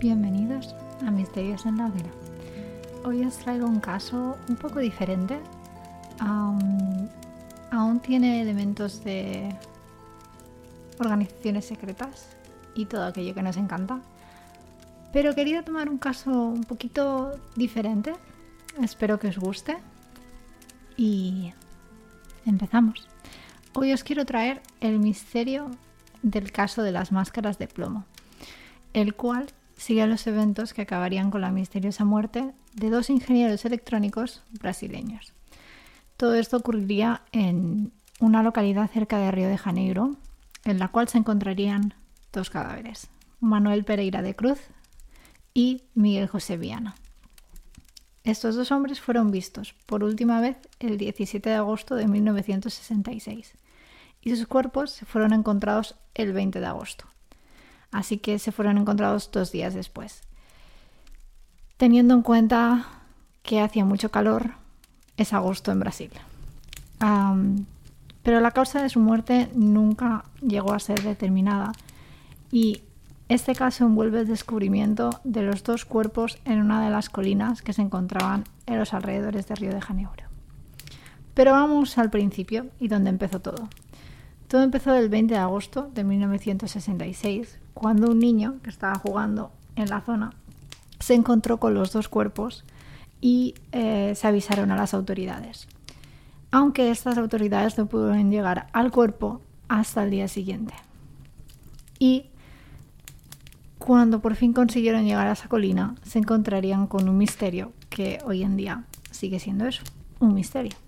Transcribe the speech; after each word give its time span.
Bienvenidos 0.00 0.74
a 1.06 1.10
Misterios 1.10 1.66
en 1.66 1.76
la 1.76 1.86
Hoguera. 1.86 2.10
Hoy 3.04 3.24
os 3.24 3.36
traigo 3.38 3.66
un 3.66 3.80
caso 3.80 4.36
un 4.48 4.56
poco 4.56 4.78
diferente. 4.78 5.40
Aún, 6.20 7.10
aún 7.70 8.00
tiene 8.00 8.40
elementos 8.40 9.02
de 9.04 9.54
organizaciones 10.98 11.66
secretas 11.66 12.36
y 12.74 12.86
todo 12.86 13.04
aquello 13.04 13.34
que 13.34 13.42
nos 13.42 13.56
encanta. 13.56 14.00
Pero 15.12 15.34
quería 15.34 15.64
tomar 15.64 15.88
un 15.88 15.98
caso 15.98 16.30
un 16.30 16.64
poquito 16.64 17.38
diferente. 17.56 18.12
Espero 18.82 19.18
que 19.18 19.28
os 19.28 19.38
guste. 19.38 19.78
Y 20.96 21.52
empezamos. 22.46 23.08
Hoy 23.74 23.92
os 23.92 24.02
quiero 24.04 24.24
traer 24.24 24.60
el 24.80 24.98
misterio 24.98 25.70
del 26.22 26.50
caso 26.52 26.82
de 26.82 26.92
las 26.92 27.12
máscaras 27.12 27.58
de 27.58 27.68
plomo, 27.68 28.04
el 28.92 29.14
cual 29.14 29.46
sigue 29.78 30.06
los 30.06 30.26
eventos 30.26 30.74
que 30.74 30.82
acabarían 30.82 31.30
con 31.30 31.40
la 31.40 31.52
misteriosa 31.52 32.04
muerte 32.04 32.52
de 32.74 32.90
dos 32.90 33.08
ingenieros 33.08 33.64
electrónicos 33.64 34.42
brasileños. 34.60 35.32
Todo 36.16 36.34
esto 36.34 36.56
ocurriría 36.56 37.22
en 37.32 37.92
una 38.20 38.42
localidad 38.42 38.90
cerca 38.90 39.18
de 39.18 39.30
Río 39.30 39.48
de 39.48 39.56
Janeiro, 39.56 40.16
en 40.64 40.78
la 40.78 40.88
cual 40.88 41.08
se 41.08 41.18
encontrarían 41.18 41.94
dos 42.32 42.50
cadáveres, 42.50 43.08
Manuel 43.40 43.84
Pereira 43.84 44.20
de 44.20 44.34
Cruz 44.34 44.58
y 45.54 45.84
Miguel 45.94 46.26
José 46.26 46.56
Viana. 46.56 46.96
Estos 48.24 48.56
dos 48.56 48.72
hombres 48.72 49.00
fueron 49.00 49.30
vistos 49.30 49.74
por 49.86 50.02
última 50.02 50.40
vez 50.40 50.58
el 50.80 50.98
17 50.98 51.48
de 51.48 51.54
agosto 51.54 51.94
de 51.94 52.08
1966 52.08 53.54
y 54.20 54.36
sus 54.36 54.46
cuerpos 54.48 55.00
fueron 55.06 55.32
encontrados 55.32 55.94
el 56.14 56.32
20 56.32 56.60
de 56.60 56.66
agosto. 56.66 57.06
Así 57.90 58.18
que 58.18 58.38
se 58.38 58.52
fueron 58.52 58.78
encontrados 58.78 59.30
dos 59.32 59.52
días 59.52 59.74
después. 59.74 60.22
Teniendo 61.76 62.14
en 62.14 62.22
cuenta 62.22 62.86
que 63.42 63.60
hacía 63.60 63.84
mucho 63.84 64.10
calor, 64.10 64.52
es 65.16 65.32
agosto 65.32 65.72
en 65.72 65.80
Brasil. 65.80 66.10
pero 68.22 68.40
la 68.40 68.50
causa 68.50 68.82
de 68.82 68.90
su 68.90 69.00
muerte 69.00 69.48
nunca 69.54 70.24
llegó 70.42 70.74
a 70.74 70.80
ser 70.80 71.02
determinada 71.02 71.72
y 72.50 72.82
este 73.28 73.54
caso 73.54 73.84
envuelve 73.84 74.20
el 74.20 74.26
descubrimiento 74.26 75.20
de 75.24 75.42
los 75.42 75.62
dos 75.62 75.84
cuerpos 75.84 76.38
en 76.44 76.60
una 76.60 76.84
de 76.84 76.90
las 76.90 77.08
colinas 77.08 77.62
que 77.62 77.72
se 77.72 77.82
encontraban 77.82 78.44
en 78.66 78.78
los 78.78 78.94
alrededores 78.94 79.46
de 79.46 79.54
Río 79.54 79.72
de 79.72 79.80
Janeiro. 79.80 80.24
Pero 81.34 81.52
vamos 81.52 81.98
al 81.98 82.10
principio 82.10 82.66
y 82.80 82.88
donde 82.88 83.10
empezó 83.10 83.40
todo. 83.40 83.68
Todo 84.48 84.62
empezó 84.62 84.94
el 84.94 85.10
20 85.10 85.34
de 85.34 85.40
agosto 85.40 85.90
de 85.94 86.04
1966, 86.04 87.58
cuando 87.74 88.10
un 88.10 88.18
niño 88.18 88.56
que 88.62 88.70
estaba 88.70 88.94
jugando 88.94 89.52
en 89.76 89.90
la 89.90 90.00
zona 90.00 90.32
se 90.98 91.14
encontró 91.14 91.58
con 91.58 91.74
los 91.74 91.92
dos 91.92 92.08
cuerpos 92.08 92.64
y 93.20 93.54
eh, 93.72 94.14
se 94.16 94.26
avisaron 94.26 94.70
a 94.70 94.76
las 94.76 94.94
autoridades. 94.94 95.68
Aunque 96.50 96.90
estas 96.90 97.18
autoridades 97.18 97.76
no 97.76 97.86
pudieron 97.86 98.30
llegar 98.30 98.68
al 98.72 98.90
cuerpo 98.90 99.42
hasta 99.68 100.02
el 100.02 100.10
día 100.10 100.28
siguiente. 100.28 100.72
Y 101.98 102.24
cuando 103.78 104.20
por 104.20 104.34
fin 104.34 104.54
consiguieron 104.54 105.04
llegar 105.04 105.26
a 105.26 105.32
esa 105.32 105.48
colina, 105.48 105.94
se 106.04 106.20
encontrarían 106.20 106.86
con 106.86 107.06
un 107.08 107.18
misterio 107.18 107.72
que 107.90 108.18
hoy 108.24 108.42
en 108.42 108.56
día 108.56 108.84
sigue 109.10 109.40
siendo 109.40 109.66
eso, 109.66 109.82
un 110.20 110.32
misterio. 110.32 110.87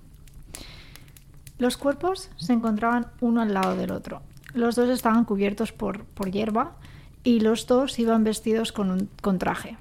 Los 1.61 1.77
cuerpos 1.77 2.30
se 2.36 2.55
encontraban 2.55 3.08
uno 3.20 3.42
al 3.42 3.53
lado 3.53 3.77
del 3.77 3.92
otro. 3.92 4.22
Los 4.55 4.77
dos 4.77 4.89
estaban 4.89 5.27
cubiertos 5.27 5.72
por, 5.72 6.06
hierba 6.30 6.78
y 7.23 7.40
los 7.40 7.67
dos 7.67 7.98
iban 7.98 8.24
vestidos 8.24 8.73
con, 8.73 8.90
un, 8.90 9.39
traje. 9.39 9.77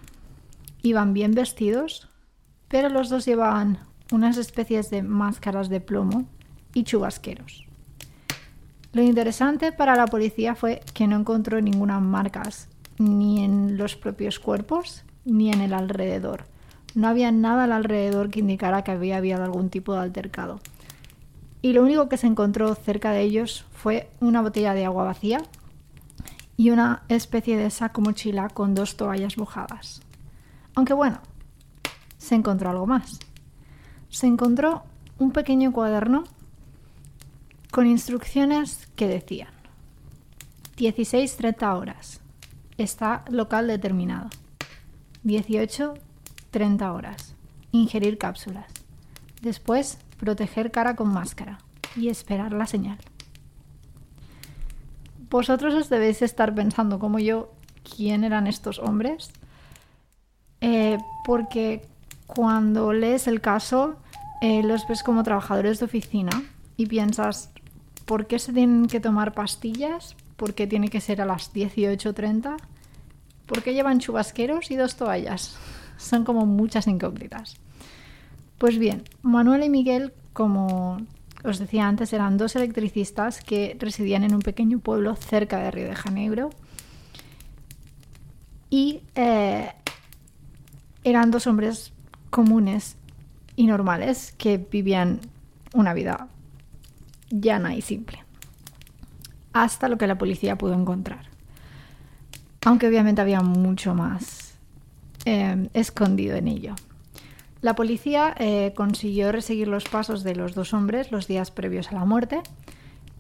Iban 0.82 1.14
bien 1.14 1.34
vestidos, 1.34 2.10
pero 2.68 2.90
los 2.90 3.08
dos 3.08 3.26
llevaban 3.26 3.80
unas 4.12 4.36
especies 4.36 4.90
de 4.90 5.04
máscaras 5.04 5.70
de 5.70 5.80
plomo 5.80 6.26
y 6.74 6.84
chubasqueros. 6.84 7.66
Lo 8.92 9.02
interesante 9.02 9.72
para 9.72 9.96
la 9.96 10.08
policía 10.08 10.56
fue 10.56 10.82
que 10.94 11.08
no 11.08 11.16
encontró 11.16 11.62
ninguna 11.62 12.02
marcas 12.02 12.68
ni 12.98 13.42
en 13.46 13.78
los 13.78 13.96
propios 13.96 14.38
cuerpos 14.40 15.06
ni 15.24 15.50
en 15.50 15.62
el 15.62 15.74
alrededor. 15.74 16.44
No 16.94 17.08
había 17.08 17.32
nada 17.32 17.64
al 17.64 17.72
alrededor 17.72 18.32
que 18.32 18.42
indicara 18.42 18.84
que 18.84 18.92
había 18.92 19.16
habido 19.16 19.42
algún 19.42 19.70
tipo 19.70 19.94
de 19.94 20.02
altercado. 20.02 20.60
Y 21.62 21.74
lo 21.74 21.84
único 21.84 22.08
que 22.08 22.18
se 22.18 22.28
encontró 22.28 22.74
cerca 22.76 23.12
de 23.12 23.22
ellos 23.22 23.66
fue 23.72 24.10
una 24.20 24.42
botella 24.42 24.74
de 24.74 24.86
agua 24.86 25.04
vacía 25.04 25.42
y 26.56 26.70
una 26.70 27.04
especie 27.10 27.58
de 27.58 27.70
saco 27.70 28.02
mochila 28.02 28.50
con 28.50 28.76
dos 28.76 28.98
toallas 28.98 29.38
mojadas. 29.38 30.02
Aunque 30.76 30.94
bueno, 30.94 31.20
se 32.18 32.36
encontró 32.36 32.70
algo 32.70 32.86
más. 32.86 33.20
Se 34.10 34.28
encontró 34.28 34.84
un 35.18 35.32
pequeño 35.32 35.72
cuaderno 35.74 36.24
con 37.72 37.88
instrucciones 37.88 38.88
que 38.96 39.08
decían 39.08 39.54
16-30 40.78 41.78
horas 41.78 42.22
está 42.84 43.26
local 43.30 43.68
determinado. 43.68 44.30
18, 45.24 45.96
30 46.52 46.94
horas. 46.94 47.36
Ingerir 47.72 48.18
cápsulas. 48.18 48.72
Después, 49.42 50.00
proteger 50.20 50.72
cara 50.72 50.96
con 50.96 51.12
máscara 51.12 51.58
y 51.96 52.10
esperar 52.10 52.54
la 52.54 52.68
señal. 52.68 52.98
Vosotros 55.30 55.74
os 55.74 55.90
debéis 55.90 56.22
estar 56.22 56.54
pensando 56.54 57.00
como 57.00 57.20
yo 57.20 57.52
quién 57.84 58.24
eran 58.24 58.48
estos 58.48 58.80
hombres, 58.80 59.32
eh, 60.62 60.98
porque 61.26 61.88
cuando 62.28 62.94
lees 62.94 63.28
el 63.28 63.42
caso 63.42 63.98
eh, 64.42 64.64
los 64.64 64.88
ves 64.88 65.04
como 65.04 65.24
trabajadores 65.24 65.80
de 65.80 65.86
oficina 65.86 66.44
y 66.78 66.86
piensas, 66.88 67.52
¿por 68.06 68.28
qué 68.28 68.40
se 68.40 68.54
tienen 68.54 68.88
que 68.88 69.00
tomar 69.00 69.34
pastillas? 69.34 70.16
¿Por 70.36 70.54
qué 70.54 70.66
tiene 70.66 70.90
que 70.90 71.02
ser 71.02 71.22
a 71.22 71.26
las 71.26 71.54
18.30? 71.54 72.58
¿Por 73.46 73.62
qué 73.62 73.74
llevan 73.74 74.00
chubasqueros 74.00 74.72
y 74.72 74.76
dos 74.76 74.96
toallas? 74.96 75.58
Son 75.98 76.24
como 76.24 76.46
muchas 76.46 76.88
incógnitas. 76.88 77.58
Pues 78.60 78.78
bien, 78.78 79.04
Manuel 79.24 79.64
y 79.64 79.70
Miguel, 79.70 80.14
como 80.34 80.98
os 81.44 81.58
decía 81.58 81.88
antes, 81.88 82.14
eran 82.14 82.38
dos 82.38 82.56
electricistas 82.56 83.42
que 83.42 83.76
residían 83.80 84.24
en 84.24 84.36
un 84.36 84.42
pequeño 84.42 84.80
pueblo 84.80 85.16
cerca 85.16 85.58
de 85.60 85.72
Río 85.72 85.88
de 85.88 85.96
Janeiro. 85.96 86.52
Y 88.70 89.02
eh, 89.16 89.72
eran 91.04 91.32
dos 91.32 91.48
hombres 91.48 91.94
comunes 92.30 92.98
y 93.56 93.66
normales 93.66 94.36
que 94.38 94.58
vivían 94.58 95.22
una 95.74 95.94
vida 95.96 96.28
llana 97.32 97.76
y 97.76 97.82
simple 97.82 98.24
hasta 99.54 99.90
lo 99.90 99.98
que 99.98 100.08
la 100.08 100.18
policía 100.18 100.58
pudo 100.58 100.74
encontrar. 100.74 101.26
Aunque 102.66 102.88
obviamente 102.88 103.22
había 103.22 103.42
mucho 103.42 103.94
más 103.94 104.54
eh, 105.26 105.70
escondido 105.74 106.36
en 106.36 106.48
ello. 106.48 106.76
La 107.62 107.76
policía 107.76 108.34
eh, 108.38 108.74
consiguió 108.76 109.32
reseguir 109.32 109.68
los 109.68 109.84
pasos 109.86 110.24
de 110.24 110.36
los 110.36 110.56
dos 110.56 110.74
hombres 110.74 111.12
los 111.12 111.28
días 111.28 111.52
previos 111.52 111.92
a 111.92 111.96
la 111.96 112.06
muerte. 112.06 112.42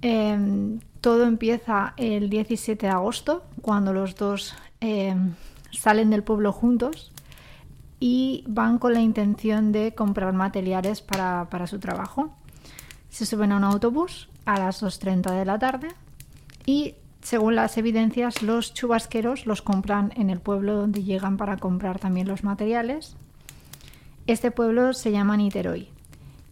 Em, 0.02 0.80
todo 1.02 1.26
empieza 1.26 1.94
el 1.98 2.30
17 2.30 2.86
de 2.86 2.92
agosto, 2.92 3.44
cuando 3.62 3.92
los 3.92 4.16
dos 4.16 4.56
em, 4.80 5.34
salen 5.72 6.10
del 6.10 6.24
pueblo 6.24 6.54
juntos 6.54 7.12
y 8.00 8.46
van 8.48 8.80
con 8.80 8.94
la 8.94 9.02
intención 9.02 9.74
de 9.74 9.94
comprar 9.94 10.34
materiales 10.34 11.02
para, 11.02 11.50
para 11.50 11.68
su 11.68 11.80
trabajo. 11.80 12.34
Se 13.10 13.26
suben 13.26 13.52
a 13.52 13.58
un 13.58 13.66
autobús 13.66 14.30
a 14.46 14.58
las 14.58 14.82
2.30 14.82 15.38
de 15.38 15.46
la 15.46 15.60
tarde 15.60 15.90
y 16.66 16.96
según 17.22 17.56
las 17.56 17.78
evidencias, 17.78 18.42
los 18.42 18.74
chubasqueros 18.74 19.46
los 19.46 19.62
compran 19.62 20.14
en 20.16 20.30
el 20.30 20.40
pueblo 20.40 20.76
donde 20.76 21.04
llegan 21.04 21.36
para 21.36 21.58
comprar 21.58 22.00
también 22.00 22.28
los 22.28 22.44
materiales. 22.44 23.18
Este 24.30 24.52
pueblo 24.52 24.94
se 24.94 25.12
llama 25.12 25.38
Niterói. 25.38 25.90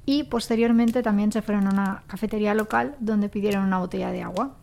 Y 0.03 0.24
posteriormente 0.24 1.03
también 1.03 1.31
se 1.31 1.44
fueron 1.44 1.68
a 1.68 1.69
una 1.69 2.03
cafetería 2.07 2.56
local 2.56 2.95
donde 3.00 3.29
pidieron 3.29 3.65
una 3.65 3.77
botella 3.77 4.12
de 4.12 4.24
agua. 4.24 4.56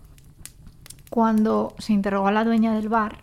Cuando 1.11 1.77
se 1.79 1.93
interrogó 1.93 2.27
a 2.27 2.33
la 2.33 2.43
dueña 2.43 2.75
del 2.75 2.89
bar, 2.89 3.19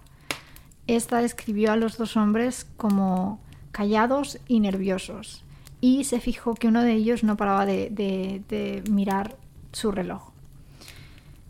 esta 0.88 1.18
describió 1.18 1.74
a 1.74 1.76
los 1.76 1.98
dos 1.98 2.16
hombres 2.16 2.66
como 2.78 3.42
callados 3.74 4.40
y 4.48 4.62
nerviosos. 4.62 5.44
Y 5.82 6.06
se 6.06 6.22
fijó 6.22 6.56
que 6.56 6.70
uno 6.70 6.84
de 6.84 6.94
ellos 6.94 7.26
no 7.26 7.36
paraba 7.36 7.66
de, 7.66 7.90
de 7.90 8.84
mirar 8.90 9.36
su 9.74 9.92
reloj. 9.92 10.30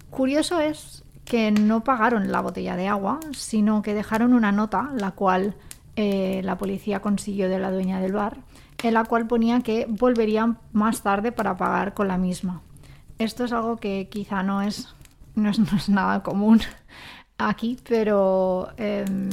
Curioso 0.09 0.59
es 0.59 1.03
que 1.25 1.51
no 1.51 1.83
pagaron 1.83 2.31
la 2.31 2.41
botella 2.41 2.75
de 2.75 2.87
agua, 2.87 3.19
sino 3.33 3.83
que 3.83 3.93
dejaron 3.93 4.33
una 4.33 4.51
nota, 4.51 4.89
la 4.95 5.11
cual 5.11 5.53
eh, 5.95 6.41
la 6.43 6.57
policía 6.57 7.01
consiguió 7.01 7.49
de 7.49 7.59
la 7.59 7.71
dueña 7.71 7.99
del 7.99 8.13
bar, 8.13 8.37
en 8.83 8.93
la 8.93 9.03
cual 9.03 9.27
ponía 9.27 9.61
que 9.61 9.85
volverían 9.89 10.57
más 10.71 11.01
tarde 11.01 11.31
para 11.31 11.57
pagar 11.57 11.93
con 11.93 12.07
la 12.07 12.17
misma. 12.17 12.61
Esto 13.19 13.45
es 13.45 13.51
algo 13.51 13.77
que 13.77 14.07
quizá 14.09 14.41
no 14.41 14.61
es, 14.61 14.95
no 15.35 15.49
es, 15.49 15.89
nada 15.89 16.23
común 16.23 16.61
aquí, 17.37 17.77
pero 17.87 18.69
em, 18.77 19.29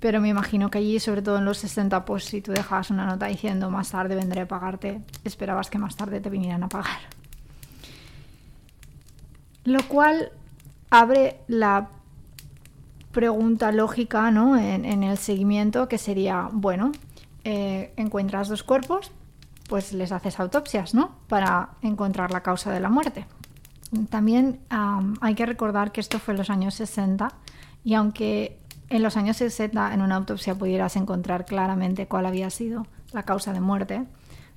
Pero 0.00 0.20
me 0.22 0.28
imagino 0.28 0.70
que 0.70 0.78
allí, 0.78 0.98
sobre 0.98 1.20
todo 1.20 1.36
en 1.36 1.44
los 1.44 1.58
60, 1.58 2.06
pues 2.06 2.24
si 2.24 2.40
tú 2.40 2.52
dejabas 2.52 2.90
una 2.90 3.04
nota 3.04 3.26
diciendo 3.26 3.70
más 3.70 3.90
tarde 3.90 4.16
vendré 4.16 4.40
a 4.40 4.48
pagarte, 4.48 5.02
esperabas 5.24 5.68
que 5.68 5.78
más 5.78 5.94
tarde 5.94 6.20
te 6.20 6.30
vinieran 6.30 6.62
a 6.62 6.68
pagar. 6.68 7.00
Lo 9.64 9.82
cual 9.86 10.32
abre 10.88 11.42
la 11.48 11.88
pregunta 13.12 13.72
lógica 13.72 14.30
¿no? 14.30 14.56
en, 14.56 15.02
el 15.02 15.18
seguimiento 15.18 15.88
que 15.88 15.98
sería, 15.98 16.48
bueno, 16.52 16.92
eh, 17.44 17.92
encuentras 17.96 18.48
dos 18.48 18.62
cuerpos, 18.62 19.12
pues 19.68 19.92
les 19.92 20.12
haces 20.12 20.38
autopsias, 20.40 20.94
¿no? 20.94 21.16
Para 21.28 21.70
encontrar 21.82 22.32
la 22.32 22.42
causa 22.42 22.72
de 22.72 22.80
la 22.80 22.88
muerte. 22.88 23.26
También 24.08 24.60
hay 25.20 25.34
que 25.34 25.46
recordar 25.46 25.90
que 25.92 26.00
esto 26.00 26.18
fue 26.18 26.34
en 26.34 26.38
los 26.38 26.50
años 26.50 26.74
60 26.74 27.28
y 27.84 27.94
aunque 27.94 28.58
en 28.88 29.02
los 29.02 29.16
años 29.16 29.36
60 29.38 29.94
en 29.94 30.02
una 30.02 30.16
autopsia 30.16 30.54
pudieras 30.54 30.96
encontrar 30.96 31.44
claramente 31.44 32.06
cuál 32.06 32.26
había 32.26 32.50
sido 32.50 32.86
la 33.12 33.24
causa 33.24 33.52
de 33.52 33.60
muerte, 33.60 34.04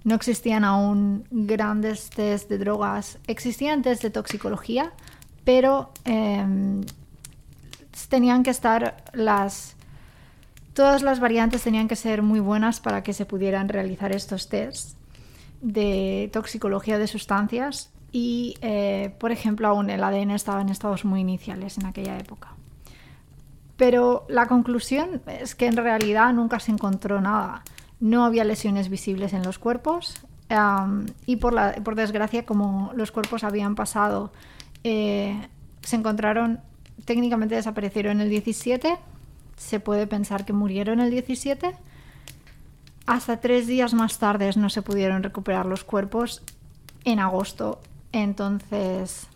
no 0.04 0.16
existían 0.16 0.66
aún 0.66 1.26
grandes 1.32 2.10
test 2.10 2.50
de 2.50 2.58
drogas, 2.58 3.20
existían 3.28 3.82
test 3.82 4.04
de 4.04 4.10
toxicología, 4.10 4.92
pero 5.46 5.92
em, 6.06 6.82
tenían 8.10 8.44
que 8.44 8.50
estar 8.50 9.04
las... 9.14 9.76
Todas 10.74 11.04
las 11.04 11.20
variantes 11.20 11.64
tenían 11.64 11.88
que 11.88 11.96
ser 11.96 12.24
muy 12.24 12.40
buenas 12.40 12.80
para 12.80 13.04
que 13.04 13.14
se 13.14 13.26
pudieran 13.26 13.70
realizar 13.70 14.12
estos 14.12 14.50
tests 14.50 14.96
de 15.62 16.30
toxicología 16.34 16.98
de 16.98 17.08
sustancias 17.08 17.92
y, 18.12 18.58
eh, 18.62 19.16
por 19.20 19.32
ejemplo, 19.32 19.68
aún 19.68 19.90
el 19.90 20.04
ADN 20.04 20.32
estaba 20.32 20.62
en 20.62 20.70
estados 20.70 21.06
muy 21.06 21.22
iniciales 21.22 21.78
en 21.78 21.86
aquella 21.86 22.18
época. 22.18 22.50
Pero 23.78 24.26
la 24.30 24.48
conclusión 24.48 25.22
es 25.28 25.56
que 25.56 25.68
en 25.68 25.78
realidad 25.78 26.34
nunca 26.34 26.60
se 26.60 26.72
encontró 26.72 27.22
nada. 27.22 27.64
No 28.00 28.26
había 28.26 28.44
lesiones 28.44 28.90
visibles 28.90 29.34
en 29.34 29.44
los 29.44 29.60
cuerpos 29.60 30.26
y 31.26 31.38
por, 31.38 31.54
la, 31.54 31.74
por 31.84 31.96
desgracia, 31.96 32.46
como 32.46 32.92
los 32.96 33.12
cuerpos 33.12 33.44
habían 33.44 33.76
pasado, 33.76 34.32
eh, 34.84 35.48
se 35.82 35.96
encontraron, 35.96 36.60
técnicamente 37.06 37.56
desaparecieron 37.56 38.14
en 38.14 38.22
el 38.22 38.30
17, 38.30 38.98
se 39.58 39.80
puede 39.80 40.08
pensar 40.08 40.46
que 40.46 40.54
murieron 40.54 41.00
el 41.00 41.12
17. 41.12 41.76
Hasta 43.06 43.42
tres 43.42 43.68
días 43.68 43.94
más 43.94 44.18
tarde 44.18 44.50
no 44.56 44.70
se 44.70 44.82
pudieron 44.82 45.24
recuperar 45.24 45.66
los 45.66 45.84
cuerpos 45.84 46.42
en 47.04 47.20
agosto. 47.20 47.82
Entonces, 48.12 49.28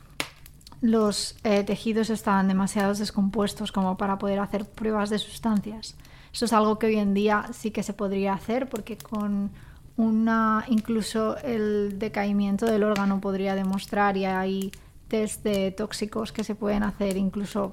los 0.82 1.36
eh, 1.44 1.64
tejidos 1.64 2.10
estaban 2.10 2.48
demasiado 2.48 2.94
descompuestos 2.94 3.72
como 3.72 3.98
para 3.98 4.18
poder 4.18 4.40
hacer 4.40 4.66
pruebas 4.66 5.10
de 5.10 5.20
sustancias. 5.20 5.96
Eso 6.34 6.46
es 6.46 6.54
algo 6.54 6.78
que 6.78 6.88
hoy 6.88 6.98
en 6.98 7.14
día 7.14 7.46
sí 7.52 7.72
que 7.72 7.84
se 7.84 7.94
podría 7.94 8.34
hacer 8.34 8.70
porque 8.70 8.98
con 8.98 9.52
una 9.98 10.64
incluso 10.68 11.38
el 11.38 11.98
decaimiento 11.98 12.68
del 12.68 12.84
órgano 12.84 13.20
podría 13.20 13.56
demostrar 13.56 14.16
y 14.16 14.26
hay 14.26 14.72
test 15.08 15.44
de 15.44 15.72
tóxicos 15.72 16.32
que 16.32 16.44
se 16.44 16.56
pueden 16.56 16.84
hacer 16.84 17.18
incluso 17.18 17.72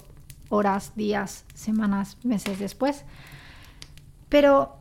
horas, 0.49 0.93
días, 0.95 1.45
semanas, 1.55 2.17
meses 2.23 2.59
después. 2.59 3.05
Pero 4.29 4.77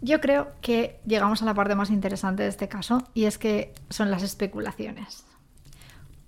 yo 0.00 0.20
creo 0.20 0.52
que 0.60 1.00
llegamos 1.06 1.42
a 1.42 1.44
la 1.44 1.54
parte 1.54 1.74
más 1.74 1.90
interesante 1.90 2.42
de 2.42 2.48
este 2.48 2.68
caso 2.68 3.06
y 3.14 3.24
es 3.24 3.38
que 3.38 3.72
son 3.90 4.10
las 4.10 4.22
especulaciones 4.22 5.24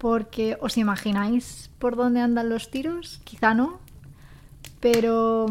porque 0.05 0.59
os 0.61 0.77
imagináis 0.77 1.71
por 1.79 1.97
dónde 1.97 2.21
andan 2.21 2.51
los 2.51 2.71
tiros, 2.71 3.23
quizá 3.25 3.55
no, 3.55 3.81
pero 4.79 5.47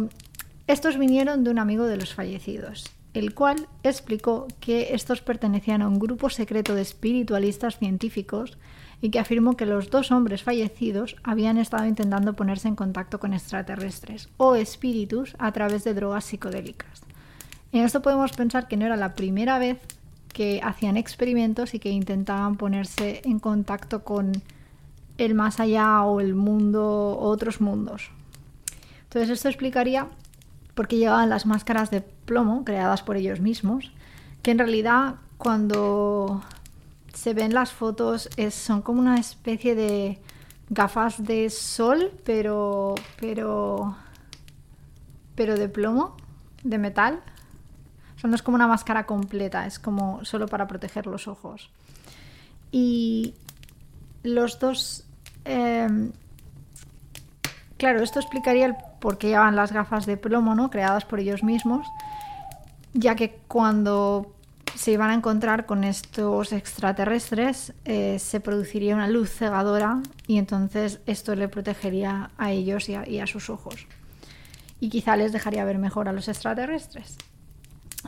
estos 0.67 0.99
vinieron 0.99 1.43
de 1.43 1.49
un 1.49 1.57
amigo 1.57 1.85
de 1.85 1.97
los 1.97 2.13
fallecidos, 2.13 2.85
el 3.15 3.33
cual 3.33 3.67
explicó 3.81 4.45
que 4.59 4.93
estos 4.93 5.21
pertenecían 5.21 5.81
a 5.81 5.87
un 5.87 5.97
grupo 5.97 6.29
secreto 6.29 6.75
de 6.75 6.83
espiritualistas 6.83 7.79
científicos 7.79 8.59
y 9.03 9.09
que 9.09 9.19
afirmó 9.19 9.57
que 9.57 9.65
los 9.65 9.89
dos 9.89 10.13
hombres 10.13 10.43
fallecidos 10.43 11.17
habían 11.23 11.57
estado 11.57 11.85
intentando 11.85 12.35
ponerse 12.35 12.69
en 12.69 12.77
contacto 12.77 13.19
con 13.19 13.33
extraterrestres 13.33 14.29
o 14.37 14.55
espíritus 14.55 15.35
a 15.39 15.51
través 15.51 15.83
de 15.83 15.93
drogas 15.93 16.23
psicodélicas. 16.23 17.01
En 17.73 17.83
esto 17.83 18.01
podemos 18.01 18.31
pensar 18.31 18.69
que 18.69 18.77
no 18.77 18.85
era 18.85 18.95
la 18.95 19.13
primera 19.13 19.59
vez 19.59 19.77
que 20.31 20.61
hacían 20.63 20.95
experimentos 20.95 21.73
y 21.73 21.79
que 21.79 21.89
intentaban 21.89 22.55
ponerse 22.55 23.21
en 23.25 23.39
contacto 23.39 24.05
con 24.05 24.41
el 25.17 25.35
más 25.35 25.59
allá 25.59 26.03
o 26.03 26.21
el 26.21 26.33
mundo 26.33 26.85
o 26.85 27.27
otros 27.27 27.59
mundos. 27.59 28.09
Entonces 29.03 29.31
esto 29.31 29.49
explicaría 29.49 30.07
por 30.75 30.87
qué 30.87 30.95
llevaban 30.95 31.29
las 31.29 31.45
máscaras 31.45 31.91
de 31.91 31.99
plomo 31.99 32.63
creadas 32.63 33.03
por 33.03 33.17
ellos 33.17 33.41
mismos, 33.41 33.91
que 34.43 34.51
en 34.51 34.59
realidad 34.59 35.15
cuando 35.37 36.41
se 37.13 37.33
ven 37.33 37.53
las 37.53 37.71
fotos 37.71 38.29
son 38.51 38.81
como 38.81 38.99
una 38.99 39.17
especie 39.17 39.75
de 39.75 40.19
gafas 40.69 41.23
de 41.23 41.49
sol, 41.49 42.11
pero 42.25 42.95
pero 43.19 43.95
pero 45.35 45.55
de 45.55 45.69
plomo, 45.69 46.17
de 46.63 46.77
metal 46.77 47.21
no 48.27 48.35
es 48.35 48.41
como 48.41 48.55
una 48.55 48.67
máscara 48.67 49.05
completa, 49.05 49.65
es 49.65 49.79
como 49.79 50.23
solo 50.23 50.47
para 50.47 50.67
proteger 50.67 51.07
los 51.07 51.27
ojos. 51.27 51.69
Y 52.71 53.35
los 54.23 54.59
dos... 54.59 55.05
Em, 55.45 56.11
claro, 57.77 58.01
esto 58.01 58.19
explicaría 58.19 58.65
el 58.65 58.75
por 58.99 59.17
qué 59.17 59.27
llevan 59.27 59.55
las 59.55 59.73
gafas 59.73 60.05
de 60.05 60.17
plomo, 60.17 60.55
¿no? 60.55 60.69
Creadas 60.69 61.05
por 61.05 61.19
ellos 61.19 61.43
mismos, 61.43 61.85
ya 62.93 63.15
que 63.15 63.39
cuando 63.47 64.33
se 64.75 64.91
iban 64.91 65.11
a 65.11 65.13
encontrar 65.13 65.65
con 65.65 65.83
estos 65.83 66.51
extraterrestres, 66.51 67.73
eh, 67.85 68.17
se 68.19 68.39
produciría 68.39 68.95
una 68.95 69.07
luz 69.07 69.29
cegadora 69.29 70.01
y 70.27 70.37
entonces 70.37 70.99
esto 71.05 71.35
le 71.35 71.47
protegería 71.47 72.31
a 72.37 72.51
ellos 72.51 72.89
y 72.89 73.19
a 73.19 73.27
sus 73.27 73.49
ojos. 73.49 73.87
Y 74.79 74.89
quizá 74.89 75.15
les 75.15 75.31
dejaría 75.31 75.63
ver 75.63 75.77
mejor 75.77 76.09
a 76.09 76.13
los 76.13 76.27
extraterrestres. 76.27 77.17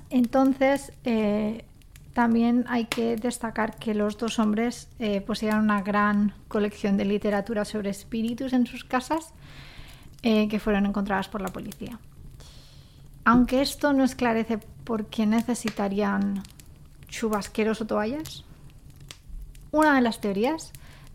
Entonces, 0.09 0.91
eh, 1.05 1.65
también 2.13 2.65
hay 2.67 2.85
que 2.85 3.15
destacar 3.15 3.75
que 3.77 3.93
los 3.93 4.17
dos 4.17 4.39
hombres 4.39 4.89
eh, 4.99 5.21
poseían 5.21 5.61
una 5.61 5.81
gran 5.81 6.33
colección 6.47 6.97
de 6.97 7.05
literatura 7.05 7.63
sobre 7.63 7.91
espíritus 7.91 8.53
en 8.53 8.65
sus 8.65 8.83
casas 8.83 9.33
que 10.23 10.59
fueron 10.59 10.87
encontradas 10.87 11.27
por 11.27 11.39
la 11.39 11.49
policía. 11.49 11.99
Aunque 13.25 13.61
esto 13.61 13.93
no 13.93 14.03
esclarece 14.03 14.57
por 14.83 15.05
qué 15.05 15.27
necesitarían 15.27 16.41
chubasqueros 17.15 17.79
o 17.81 17.87
toallas, 17.87 18.43
una 19.71 19.95
de 19.95 20.01
las 20.01 20.19
teorías 20.19 20.71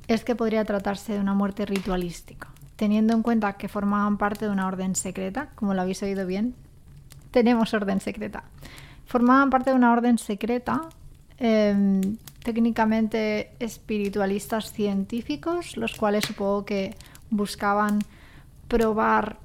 es 0.09 0.25
que 0.25 0.35
podría 0.35 0.64
tratarse 0.64 1.12
de 1.12 1.21
una 1.21 1.35
muerte 1.35 1.66
ritualística, 1.66 2.49
teniendo 2.76 3.12
en 3.12 3.23
cuenta 3.23 3.52
que 3.54 3.69
formaban 3.69 4.16
parte 4.16 4.47
de 4.47 4.50
una 4.50 4.66
orden 4.66 4.95
secreta, 4.95 5.50
como 5.54 5.75
lo 5.75 5.83
habéis 5.83 6.02
oído 6.02 6.26
bien, 6.26 6.54
tenemos 7.30 7.75
orden 7.75 8.00
secreta. 8.00 8.45
Formaban 9.07 9.50
parte 9.50 9.71
de 9.71 9.76
una 9.76 9.92
orden 9.92 10.19
secreta, 10.19 10.88
em, 11.38 12.16
técnicamente 12.42 13.52
espiritualistas 13.61 14.73
científicos, 14.73 15.76
los 15.76 15.95
cuales 15.95 16.25
supongo 16.25 16.64
que 16.64 16.97
buscaban 17.30 18.00
probar 18.69 19.37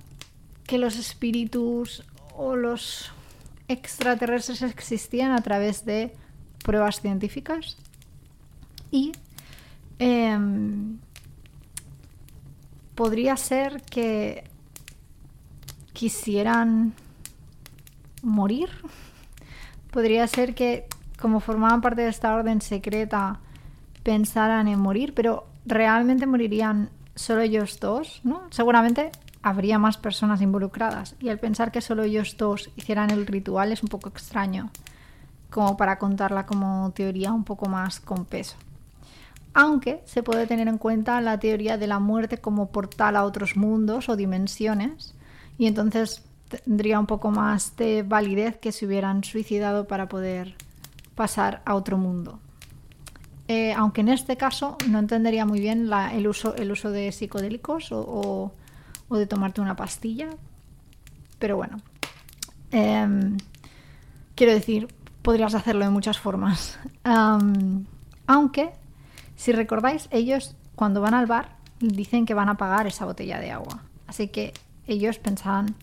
que 0.66 0.78
los 0.78 0.98
espíritus 0.98 2.04
o 2.38 2.56
los 2.56 3.12
extraterrestres 3.68 4.62
existían 4.62 5.32
a 5.32 5.42
través 5.42 5.86
de 5.86 6.16
pruebas 6.66 7.00
científicas 7.00 7.78
y 8.92 9.12
em, 10.00 10.98
podría 12.96 13.38
ser 13.38 13.84
que 13.84 14.44
quisieran 15.94 16.94
morir. 18.22 18.70
Podría 19.92 20.28
ser 20.28 20.56
que, 20.56 20.88
como 21.22 21.40
formaban 21.40 21.80
parte 21.80 22.02
de 22.02 22.10
esta 22.10 22.36
orden 22.36 22.60
secreta, 22.60 23.40
pensaran 24.04 24.68
en 24.68 24.78
morir, 24.78 25.14
pero 25.14 25.48
realmente 25.66 26.28
morirían 26.28 26.90
solo 27.16 27.42
ellos 27.42 27.80
dos, 27.80 28.20
¿no? 28.26 28.42
Seguramente 28.50 29.12
habría 29.42 29.80
más 29.80 29.98
personas 29.98 30.42
involucradas 30.42 31.16
y 31.22 31.30
al 31.30 31.40
pensar 31.40 31.72
que 31.72 31.80
solo 31.80 32.04
ellos 32.04 32.36
dos 32.38 32.72
hicieran 32.76 33.10
el 33.10 33.26
ritual 33.26 33.72
es 33.72 33.84
un 33.84 33.90
poco 33.90 34.10
extraño, 34.10 34.70
como 35.56 35.78
para 35.78 35.98
contarla 35.98 36.46
como 36.46 36.92
teoría 36.92 37.32
un 37.32 37.46
poco 37.46 37.70
más 37.70 38.02
con 38.02 38.26
peso. 38.26 38.58
Aunque 39.54 40.02
se 40.04 40.22
puede 40.22 40.48
tener 40.48 40.68
en 40.68 40.78
cuenta 40.78 41.22
la 41.22 41.40
teoría 41.40 41.78
de 41.78 41.88
la 41.88 42.00
muerte 42.00 42.40
como 42.40 42.72
portal 42.72 43.16
a 43.16 43.24
otros 43.24 43.56
mundos 43.56 44.10
o 44.10 44.18
dimensiones, 44.18 45.16
y 45.58 45.68
entonces 45.68 46.26
tendría 46.66 47.00
un 47.00 47.06
poco 47.06 47.32
más 47.32 47.78
de 47.78 48.04
validez 48.04 48.58
que 48.58 48.74
se 48.74 48.86
hubieran 48.86 49.24
suicidado 49.24 49.88
para 49.88 50.10
poder 50.10 50.56
pasar 51.16 51.62
a 51.64 51.76
otro 51.76 51.98
mundo. 51.98 52.40
Eh, 53.48 53.72
aunque 53.72 54.02
en 54.02 54.10
este 54.10 54.36
caso 54.36 54.78
no 54.90 55.00
entendería 55.00 55.46
muy 55.46 55.62
bien 55.62 55.90
el, 56.12 56.28
uso, 56.28 56.54
el 56.58 56.70
uso 56.70 56.92
de 56.92 57.14
psicodélicos 57.14 57.94
o, 57.94 58.52
de 59.10 59.26
tomarte 59.26 59.62
una 59.62 59.78
pastilla, 59.78 60.28
pero 61.40 61.56
bueno, 61.56 61.78
Em, 62.72 63.38
quiero 64.36 64.52
decir, 64.52 64.90
podrías 65.26 65.56
hacerlo 65.56 65.84
de 65.84 65.92
muchas 65.92 66.20
formas. 66.20 66.80
aunque, 68.28 68.72
si 69.36 69.52
recordáis, 69.52 70.08
ellos 70.12 70.56
cuando 70.76 71.02
van 71.02 71.16
al 71.16 71.26
bar 71.26 71.58
dicen 71.80 72.26
que 72.26 72.34
van 72.34 72.48
a 72.48 72.58
pagar 72.58 72.88
esa 72.88 73.06
botella 73.06 73.40
de 73.40 73.52
agua. 73.52 73.82
Así 74.08 74.28
que 74.30 74.54
ellos 74.88 75.18
pensaban 75.18 75.76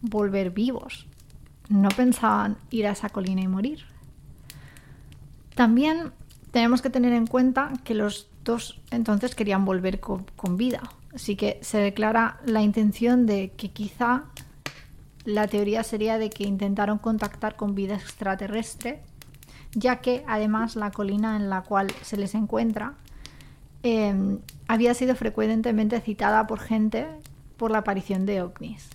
volver 0.00 0.50
vivos. 0.50 1.06
No 1.68 1.90
pensaban 1.90 2.56
ir 2.70 2.86
a 2.86 2.92
esa 2.92 3.10
colina 3.10 3.42
y 3.42 3.48
morir. 3.48 3.84
También 5.54 6.12
tenemos 6.50 6.80
que 6.80 6.90
tener 6.90 7.12
en 7.12 7.26
cuenta 7.26 7.72
que 7.84 7.94
los 7.94 8.28
dos 8.44 8.80
entonces 8.90 9.34
querían 9.34 9.66
volver 9.66 10.00
con, 10.00 10.56
vida. 10.56 10.80
Así 11.14 11.36
que 11.36 11.58
se 11.60 11.78
declara 11.78 12.40
la 12.46 12.62
intención 12.62 13.26
de 13.26 13.52
que 13.56 13.70
quizá 13.70 14.24
la 15.30 15.46
teoría 15.46 15.82
sería 15.82 16.18
de 16.18 16.30
que 16.30 16.44
intentaron 16.44 16.98
contactar 16.98 17.56
con 17.56 17.74
vida 17.74 17.94
extraterrestre, 17.94 19.00
ya 19.72 19.96
que 19.96 20.24
además 20.26 20.76
la 20.76 20.90
colina 20.90 21.36
en 21.36 21.48
la 21.48 21.62
cual 21.62 21.88
se 22.02 22.16
les 22.16 22.34
encuentra 22.34 22.94
em, 23.82 24.38
había 24.68 24.94
sido 24.94 25.14
frecuentemente 25.14 26.00
citada 26.00 26.46
por 26.46 26.60
gente 26.60 27.06
por 27.56 27.70
la 27.70 27.78
aparición 27.78 28.26
de 28.26 28.42
ovnis. 28.42 28.88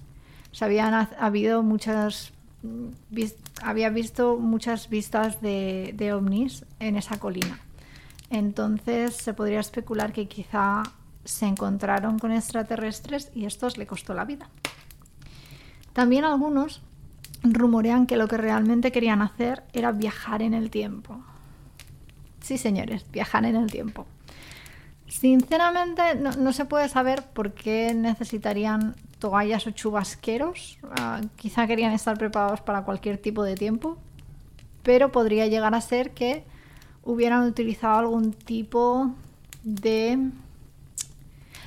Habían 0.60 1.08
habido 1.20 1.64
muchas 1.64 2.32
había 3.62 3.90
visto 3.90 4.38
muchas 4.38 4.90
vistas 4.90 5.40
de, 5.40 5.94
de 5.96 6.14
ovnis 6.14 6.66
en 6.80 6.96
esa 6.96 7.20
colina. 7.20 7.60
Entonces 8.30 9.16
se 9.16 9.34
podría 9.34 9.60
especular 9.60 10.14
que 10.14 10.28
quizá 10.28 10.82
se 11.24 11.46
encontraron 11.46 12.18
con 12.18 12.32
extraterrestres 12.32 13.32
y 13.36 13.46
esto 13.46 13.68
le 13.78 13.86
costó 13.86 14.14
la 14.14 14.26
vida. 14.26 14.50
También 15.96 16.26
algunos 16.26 16.82
rumorean 17.42 18.06
que 18.06 18.18
lo 18.18 18.28
que 18.28 18.36
realmente 18.36 18.92
querían 18.92 19.22
hacer 19.22 19.64
era 19.72 19.94
viajar 19.94 20.42
en 20.42 20.54
el 20.54 20.70
tiempo. 20.70 21.24
Sí, 22.42 22.58
señores, 22.58 23.06
viajar 23.14 23.46
en 23.46 23.56
el 23.56 23.72
tiempo. 23.72 24.06
Sinceramente, 25.08 26.02
no, 26.16 26.52
se 26.52 26.66
puede 26.66 26.90
saber 26.90 27.24
por 27.24 27.54
qué 27.54 27.94
necesitarían 27.94 28.98
toallas 29.20 29.68
o 29.68 29.72
chubasqueros. 29.72 30.80
Ah, 31.00 31.22
quizá 31.38 31.66
querían 31.66 31.94
estar 31.94 32.18
preparados 32.18 32.60
para 32.60 32.84
cualquier 32.84 33.18
tipo 33.18 33.44
de 33.44 33.56
tiempo, 33.56 33.98
pero 34.84 35.14
podría 35.14 35.48
llegar 35.48 35.76
a 35.76 35.80
ser 35.80 36.12
que 36.12 36.44
hubieran 37.04 37.44
utilizado 37.44 38.00
algún 38.00 38.34
tipo 38.34 39.16
de... 39.64 40.30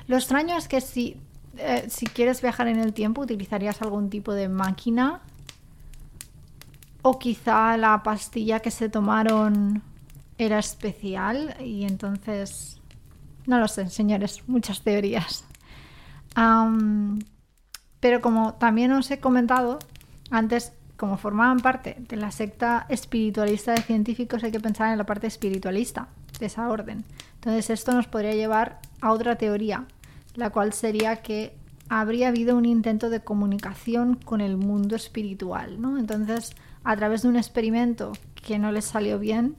Lo 0.06 0.16
extraño 0.18 0.58
es 0.58 0.68
que 0.68 0.82
si, 0.82 1.16
eh, 1.58 1.86
si 1.88 2.06
quieres 2.06 2.40
viajar 2.40 2.68
en 2.68 2.78
el 2.78 2.92
tiempo 2.92 3.22
utilizarías 3.22 3.82
algún 3.82 4.10
tipo 4.10 4.32
de 4.32 4.48
máquina 4.48 5.20
o 7.02 7.18
quizá 7.18 7.76
la 7.76 8.02
pastilla 8.02 8.60
que 8.60 8.70
se 8.70 8.88
tomaron 8.88 9.82
era 10.36 10.58
especial 10.58 11.56
y 11.60 11.84
entonces... 11.84 12.80
No 13.46 13.58
lo 13.58 13.66
sé, 13.66 13.88
señores, 13.88 14.42
muchas 14.46 14.82
teorías. 14.82 15.44
pero 18.00 18.20
como 18.20 18.54
también 18.54 18.92
os 18.92 19.10
he 19.10 19.20
comentado, 19.20 19.78
antes 20.30 20.72
como 20.98 21.16
formaban 21.16 21.60
parte 21.60 21.96
de 21.98 22.16
la 22.16 22.30
secta 22.30 22.84
espiritualista 22.90 23.72
de 23.72 23.82
científicos, 23.82 24.44
hay 24.44 24.52
que 24.52 24.60
pensar 24.60 24.92
en 24.92 24.98
la 24.98 25.06
parte 25.06 25.26
espiritualista 25.26 26.08
de 26.38 26.46
esa 26.46 26.68
orden. 26.68 27.04
Entonces 27.36 27.70
esto 27.70 27.92
nos 27.92 28.06
podría 28.06 28.34
llevar 28.34 28.80
a 29.00 29.12
otra 29.12 29.36
teoría, 29.36 29.86
la 30.35 30.50
cual 30.50 30.73
sería 30.73 31.16
que 31.16 31.54
habría 31.88 32.28
habido 32.28 32.56
un 32.56 32.64
intento 32.64 33.11
de 33.11 33.20
comunicación 33.20 34.16
con 34.16 34.40
el 34.40 34.56
mundo 34.56 34.97
espiritual. 34.97 35.80
¿no? 35.80 35.99
Entonces, 35.99 36.54
a 36.85 36.97
través 36.97 37.23
de 37.23 37.28
un 37.28 37.37
experimento 37.37 38.12
que 38.35 38.58
no 38.58 38.73
les 38.73 38.85
salió 38.85 39.18
bien, 39.18 39.56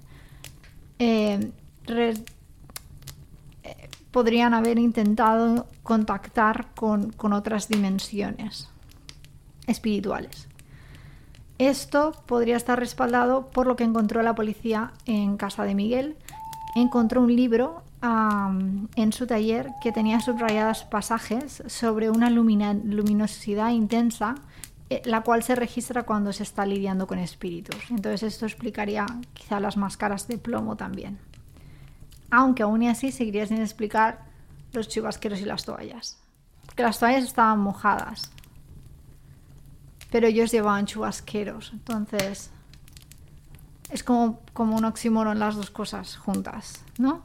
eh, 1.00 1.52
eh, 1.88 2.14
podrían 4.12 4.54
haber 4.54 4.80
intentado 4.80 5.68
contactar 5.84 6.68
con 6.76 7.34
otras 7.34 7.68
dimensiones 7.68 8.70
espirituales. 9.68 10.50
Esto 11.60 12.14
podría 12.26 12.56
estar 12.56 12.80
respaldado 12.80 13.50
por 13.52 13.68
lo 13.68 13.76
que 13.76 13.84
encontró 13.84 14.24
la 14.24 14.34
policía 14.34 14.94
en 15.06 15.36
casa 15.36 15.66
de 15.66 15.76
Miguel. 15.76 16.16
Encontró 16.74 17.22
un 17.22 17.36
libro 17.36 17.84
en 18.02 19.12
su 19.12 19.28
taller 19.28 19.72
que 19.82 19.92
tenía 19.92 20.22
subrayados 20.22 20.84
pasajes 20.84 21.64
sobre 21.68 22.10
una 22.10 22.30
luminosidad 22.30 23.72
intensa, 23.72 24.36
eh, 24.90 25.02
la 25.06 25.22
cual 25.22 25.44
se 25.44 25.56
registra 25.56 26.04
cuando 26.04 26.32
se 26.32 26.44
está 26.44 26.66
lidiando 26.66 27.08
con 27.08 27.20
espíritus. 27.20 27.92
Entonces 27.92 28.24
esto 28.24 28.46
explicaría 28.46 29.06
quizá 29.34 29.60
las 29.60 29.76
máscaras 29.76 30.28
de 30.28 30.38
plomo 30.38 30.78
también. 30.78 31.20
Aunque 32.32 32.64
aún 32.64 32.84
así 32.88 33.12
seguiría 33.12 33.46
sin 33.46 33.62
explicar 33.62 34.26
los 34.72 34.88
chubasqueros 34.88 35.42
y 35.42 35.46
las 35.46 35.66
toallas. 35.66 36.20
Porque 36.66 36.84
las 36.84 37.00
toallas 37.00 37.24
estaban 37.24 37.60
mojadas 37.60 38.32
pero 40.12 40.28
ellos 40.28 40.52
llevaban 40.52 40.86
chubasqueros. 40.86 41.72
Entonces, 41.74 42.52
es 43.90 44.04
como, 44.04 44.42
como 44.54 44.76
un 44.78 44.86
oxímoron 44.86 45.40
las 45.40 45.56
dos 45.56 45.70
cosas 45.70 46.18
juntas, 46.18 46.84
¿no? 46.98 47.22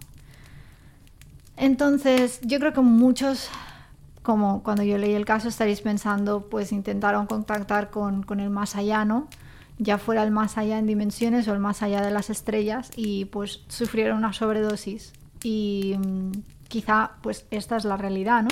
Entonces, 1.57 2.41
yo 2.43 2.59
creo 2.59 2.73
que 2.73 2.81
muchos, 2.81 3.49
como 4.23 4.63
cuando 4.63 4.83
yo 4.83 4.99
leí 4.99 5.15
el 5.15 5.25
caso, 5.25 5.49
estaréis 5.49 5.81
pensando, 5.81 6.49
pues 6.49 6.73
intentaron 6.73 7.27
contactar 7.27 7.91
con, 7.91 8.25
el 8.41 8.51
más 8.51 8.77
allá, 8.77 9.05
¿no? 9.05 9.29
Ya 9.79 9.99
fuera 9.99 10.23
el 10.23 10.31
más 10.31 10.57
allá 10.59 10.79
en 10.79 10.87
dimensiones 10.87 11.49
o 11.49 11.53
el 11.53 11.59
más 11.59 11.83
allá 11.83 12.01
de 12.01 12.11
las 12.11 12.31
estrellas 12.31 12.91
y 12.97 13.27
pues 13.27 13.61
sufrieron 13.69 14.19
una 14.19 14.33
sobredosis. 14.33 15.13
Y 15.43 15.97
mm, 15.99 16.31
quizá 16.69 17.13
pues 17.23 17.47
esta 17.51 17.77
es 17.77 17.85
la 17.85 17.97
realidad, 17.97 18.43
¿no? 18.43 18.51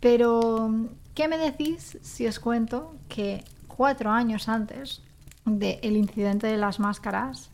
Pero 0.00 0.72
¿Qué 1.14 1.28
me 1.28 1.36
decís 1.36 1.98
si 2.02 2.26
os 2.26 2.38
cuento 2.38 2.94
que 3.08 3.44
cuatro 3.66 4.10
años 4.10 4.48
antes 4.48 5.02
del 5.44 5.96
incidente 5.96 6.46
de 6.46 6.56
las 6.56 6.80
máscaras, 6.80 7.50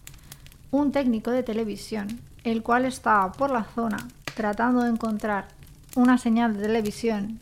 un 0.71 0.93
técnico 0.93 1.31
de 1.31 1.43
televisión, 1.43 2.21
el 2.45 2.63
cual 2.63 2.85
estaba 2.85 3.33
por 3.33 3.51
la 3.51 3.65
zona 3.65 3.97
tratando 4.37 4.83
de 4.83 4.91
encontrar 4.91 5.49
una 5.97 6.19
señal 6.19 6.55
de 6.55 6.63
televisión 6.63 7.41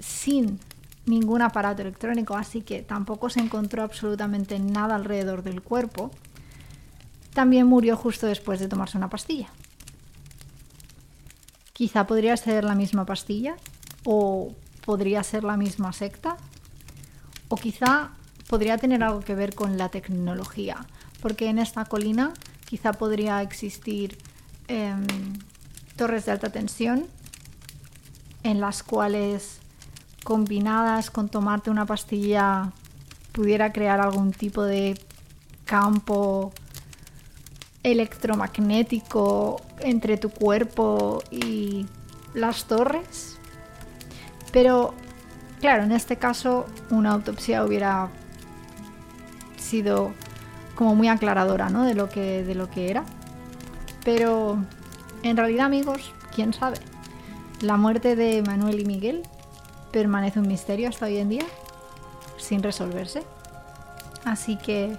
sin 0.00 0.58
ningún 1.04 1.42
aparato 1.42 1.82
electrónico, 1.82 2.34
así 2.34 2.62
que 2.62 2.80
tampoco 2.80 3.28
se 3.28 3.40
encontró 3.40 3.82
absolutamente 3.82 4.58
nada 4.58 4.94
alrededor 4.94 5.42
del 5.42 5.60
cuerpo, 5.60 6.10
también 7.34 7.66
murió 7.66 7.94
justo 7.98 8.26
después 8.26 8.58
de 8.58 8.68
tomarse 8.68 8.96
una 8.96 9.10
pastilla. 9.10 9.48
Quizá 11.74 12.06
podría 12.06 12.38
ser 12.38 12.64
la 12.64 12.74
misma 12.74 13.04
pastilla 13.04 13.56
o 14.04 14.54
podría 14.86 15.22
ser 15.22 15.44
la 15.44 15.58
misma 15.58 15.92
secta 15.92 16.38
o 17.48 17.56
quizá 17.56 18.12
podría 18.48 18.78
tener 18.78 19.02
algo 19.02 19.20
que 19.20 19.34
ver 19.34 19.54
con 19.54 19.76
la 19.76 19.90
tecnología, 19.90 20.86
porque 21.20 21.48
en 21.48 21.58
esta 21.58 21.84
colina 21.84 22.32
quizá 22.64 22.94
podría 22.94 23.42
existir 23.42 24.16
em, 24.68 25.06
torres 25.96 26.26
de 26.26 26.32
alta 26.32 26.50
tensión 26.50 27.06
en 28.42 28.60
las 28.60 28.82
cuales 28.82 29.60
combinadas 30.22 31.10
con 31.10 31.28
tomarte 31.28 31.70
una 31.70 31.86
pastilla 31.86 32.72
pudiera 33.32 33.72
crear 33.72 34.00
algún 34.00 34.32
tipo 34.32 34.62
de 34.62 34.98
campo 35.64 36.52
electromagnético 37.82 39.60
entre 39.80 40.16
tu 40.16 40.30
cuerpo 40.30 41.22
y 41.30 41.86
las 42.34 42.64
torres 42.64 43.34
pero, 44.54 44.94
claro, 45.60 45.82
en 45.82 45.90
este 45.90 46.14
caso 46.14 46.66
una 46.88 47.10
autopsia 47.10 47.64
hubiera 47.64 48.08
sido 49.56 50.12
como 50.76 50.94
muy 50.94 51.08
aclaradora, 51.08 51.70
¿no? 51.70 51.82
De 51.84 51.96
lo 51.96 52.08
que, 52.08 52.44
de 52.44 52.54
lo 52.54 52.70
que 52.70 52.88
era. 52.88 53.04
Pero, 54.04 54.58
en 55.24 55.36
realidad, 55.38 55.66
amigos, 55.66 56.12
quién 56.34 56.52
sabe. 56.52 56.76
La 57.60 57.76
muerte 57.76 58.14
de 58.14 58.42
Manuel 58.42 58.80
y 58.80 58.84
Miguel 58.84 59.22
permanece 59.90 60.38
un 60.38 60.46
misterio 60.46 60.88
hasta 60.88 61.06
hoy 61.06 61.16
en 61.16 61.30
día, 61.30 61.46
sin 62.36 62.62
resolverse. 62.62 63.22
Así 64.24 64.56
que 64.56 64.96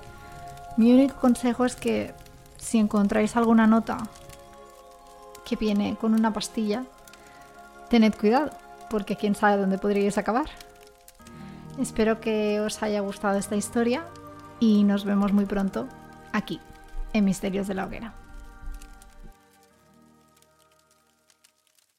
mi 0.78 0.92
único 0.92 1.16
consejo 1.16 1.64
es 1.64 1.76
que 1.76 2.14
si 2.58 2.80
encontráis 2.80 3.36
alguna 3.36 3.68
nota 3.68 3.98
que 5.46 5.56
viene 5.56 5.96
con 6.02 6.16
una 6.16 6.34
pastilla, 6.34 6.86
tened 7.90 8.16
cuidado 8.16 8.50
porque 8.90 9.16
quién 9.16 9.36
sabe 9.36 9.58
dónde 9.58 9.78
podríais 9.78 10.18
acabar. 10.18 10.50
Espero 11.80 12.20
que 12.20 12.60
os 12.62 12.82
haya 12.82 13.02
gustado 13.02 13.38
esta 13.38 13.56
historia 13.56 14.06
y 14.60 14.84
nos 14.86 15.06
vemos 15.06 15.34
muy 15.34 15.46
pronto 15.46 15.88
aquí, 16.32 16.60
en 17.14 17.26
Misterios 17.26 17.68
de 17.68 17.76
la 17.76 17.86
Hoguera. 17.86 18.25